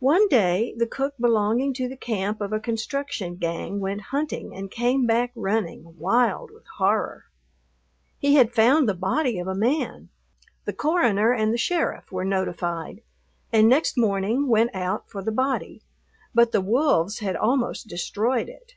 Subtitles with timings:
[0.00, 4.70] One day the cook belonging to the camp of a construction gang went hunting and
[4.70, 7.24] came back running, wild with horror.
[8.18, 10.10] He had found the body of a man.
[10.66, 13.00] The coroner and the sheriff were notified,
[13.54, 15.80] and next morning went out for the body,
[16.34, 18.74] but the wolves had almost destroyed it.